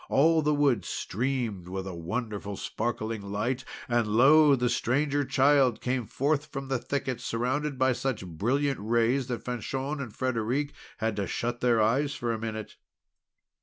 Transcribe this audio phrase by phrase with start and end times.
[0.09, 3.63] All the wood streamed with a wonderful sparkling light.
[3.87, 4.55] And, lo!
[4.55, 10.01] the Stranger Child came forth from the thicket, surrounded by such brilliant rays that Fanchon
[10.01, 12.77] and Frederic had to shut their eyes for a minute.